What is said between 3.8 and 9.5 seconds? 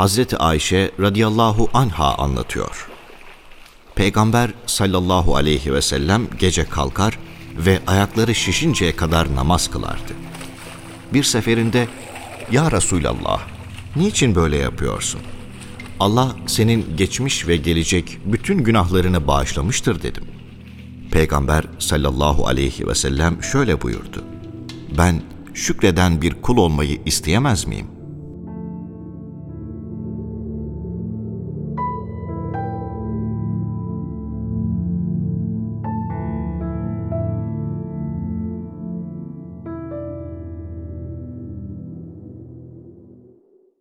Peygamber sallallahu aleyhi ve sellem gece kalkar ve ayakları şişinceye kadar